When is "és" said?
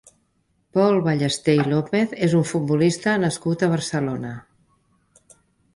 2.29-2.33